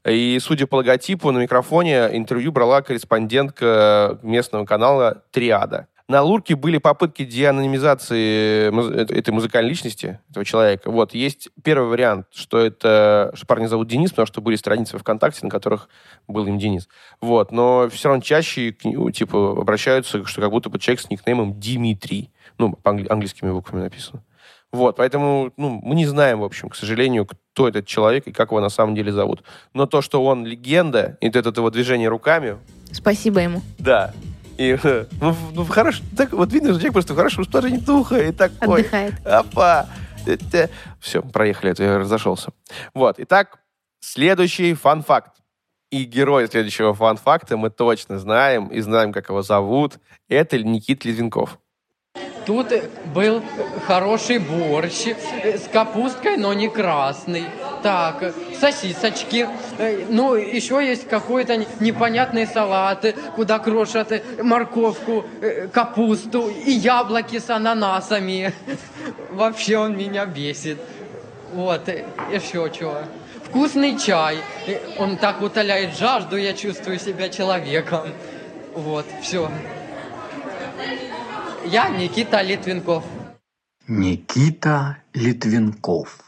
[0.06, 5.88] и, судя по логотипу, на микрофоне интервью брала корреспондентка местного канала «Триада».
[6.14, 10.88] На Лурке были попытки деанонимизации муз- э- этой музыкальной личности, этого человека.
[10.88, 15.40] Вот, есть первый вариант, что это, что парня зовут Денис, потому что были страницы ВКонтакте,
[15.42, 15.88] на которых
[16.28, 16.88] был им Денис.
[17.20, 22.30] Вот, но все равно чаще типа, обращаются, что как будто бы человек с никнеймом Димитрий.
[22.58, 24.22] Ну, по англи- английскими буквами написано.
[24.70, 28.50] Вот, поэтому ну, мы не знаем, в общем, к сожалению, кто этот человек и как
[28.52, 29.42] его на самом деле зовут.
[29.72, 32.58] Но то, что он легенда, и вот это его движение руками,
[32.92, 33.62] Спасибо ему.
[33.80, 34.14] да.
[34.58, 37.78] И, э, ну, ну, в хорош- так вот видно, что человек просто в хорошем расположении
[37.78, 38.80] духа и такой.
[38.82, 39.26] Отдыхает.
[39.26, 39.86] Опа!
[41.00, 42.52] Все, проехали, это я разошелся.
[42.94, 43.58] Вот, итак,
[44.00, 45.36] следующий фан-факт.
[45.90, 49.98] И герой следующего фан-факта мы точно знаем, и знаем, как его зовут.
[50.28, 51.58] Это Никита Литвинков.
[52.46, 52.72] Тут
[53.14, 53.42] был
[53.86, 55.06] хороший борщ
[55.44, 57.44] с капусткой, но не красный.
[57.82, 59.48] Так, сосисочки.
[59.78, 63.04] Э, Ну, еще есть какой-то не- непонятный салат,
[63.36, 68.52] куда крошат морковку, э, капусту и яблоки с ананасами.
[69.30, 70.78] Вообще он меня бесит.
[71.52, 71.88] Вот,
[72.32, 72.96] еще чего.
[73.46, 74.38] Вкусный чай.
[74.66, 78.08] Э, Он так утоляет жажду, я чувствую себя человеком.
[78.74, 79.48] Вот, все.
[81.64, 83.04] Я Никита Литвинков.
[83.88, 86.20] Никита Литвинков.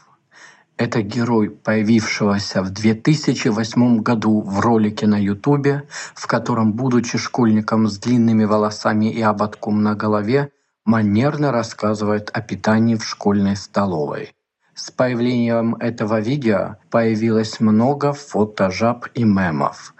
[0.77, 7.99] Это герой, появившегося в 2008 году в ролике на Ютубе, в котором, будучи школьником с
[7.99, 10.49] длинными волосами и ободком на голове,
[10.85, 14.33] манерно рассказывает о питании в школьной столовой.
[14.73, 19.93] С появлением этого видео появилось много фотожаб и мемов.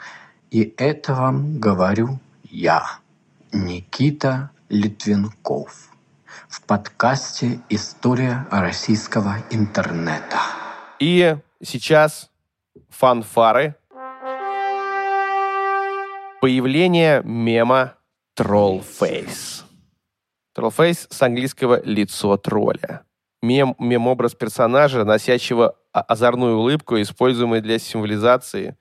[0.50, 3.00] И это вам говорю я,
[3.52, 5.92] Никита Литвинков,
[6.50, 10.40] в подкасте «История российского интернета».
[11.00, 12.30] И сейчас
[12.90, 13.76] фанфары.
[16.42, 17.94] Появление мема
[18.38, 19.64] Trollface.
[20.58, 23.04] Trollface с английского «лицо тролля».
[23.42, 28.78] Мем, мем-образ персонажа, носящего озорную улыбку, используемый для символизации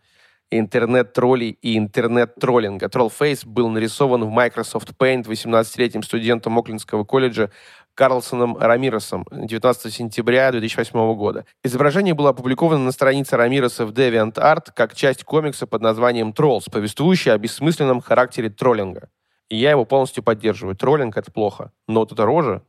[0.50, 2.86] интернет-троллей и интернет-троллинга.
[2.86, 7.50] Trollface был нарисован в Microsoft Paint 18-летним студентом Оклендского колледжа
[7.94, 11.46] Карлсоном Рамиросом 19 сентября 2008 года.
[11.64, 17.32] Изображение было опубликовано на странице Рамироса в DeviantArt как часть комикса под названием «Троллс», повествующий
[17.32, 19.08] о бессмысленном характере троллинга.
[19.48, 20.76] И я его полностью поддерживаю.
[20.76, 21.72] Троллинг— это плохо.
[21.88, 22.62] Но вот эта рожа,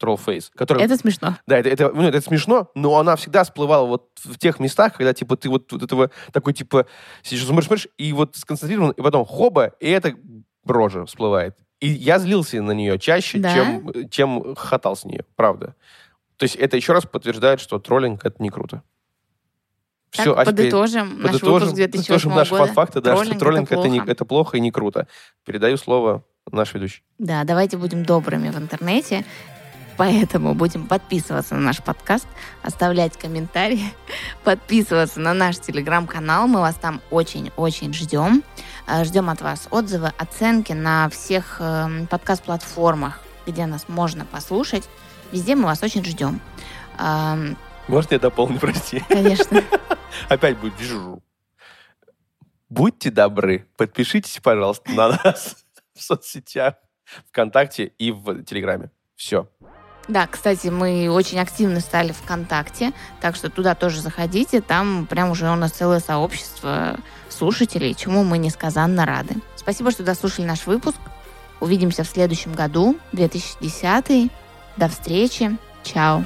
[0.00, 0.82] троллфейс, который...
[0.82, 1.36] Это смешно.
[1.46, 5.12] Да, это, это, ну, это смешно, но она всегда всплывала вот в тех местах, когда,
[5.12, 6.86] типа, ты вот, вот этого такой, типа,
[7.22, 10.14] сидишь, смотришь, смотришь, и вот сконцентрирован, и потом хоба, и эта
[10.64, 11.56] рожа всплывает.
[11.80, 13.54] И я злился на нее чаще, Да?
[13.54, 15.74] чем, чем хохотал с нее, правда.
[16.36, 18.82] То есть это еще раз подтверждает, что троллинг— это не круто.
[20.10, 22.72] Так, Всё, а подытожим наш выпуск 2008 подытожим наши года.
[22.72, 25.06] факты, да, Троллинг что троллинг это это, не, это плохо и не круто.
[25.44, 27.04] Передаю слово наш ведущий.
[27.18, 29.24] Да, давайте будем добрыми в интернете.
[30.00, 32.26] Поэтому будем подписываться на наш подкаст,
[32.62, 33.92] оставлять комментарии,
[34.44, 36.46] подписываться на наш телеграм-канал.
[36.46, 38.42] Мы вас там очень-очень ждем.
[38.86, 44.88] Э, Ждем от вас отзывы, оценки на всех эм, подкаст-платформах, где нас можно послушать.
[45.32, 46.40] Везде мы вас очень ждем.
[46.98, 49.04] Эм, Может, я дополню, прости?
[49.06, 49.62] Конечно.
[50.30, 50.72] Опять будет.
[52.70, 55.56] Будьте добры, подпишитесь, пожалуйста, на нас
[55.94, 56.76] в соцсетях,
[57.28, 58.90] ВКонтакте и в Телеграме.
[59.14, 59.46] Все.
[60.08, 64.60] Да, кстати, мы очень активно стали ВКонтакте, так что туда тоже заходите.
[64.60, 66.96] Там прям уже у нас целое сообщество
[67.28, 69.36] слушателей, чему мы несказанно рады.
[69.56, 70.98] Спасибо, что дослушали наш выпуск.
[71.60, 74.30] Увидимся в следующем году, 2010.
[74.76, 75.56] До встречи.
[75.82, 76.24] Чао.